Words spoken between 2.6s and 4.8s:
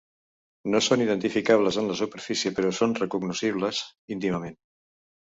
són recognoscibles íntimament.